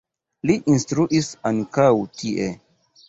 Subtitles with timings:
[0.49, 1.91] Li instruis ankaŭ
[2.21, 2.49] tie.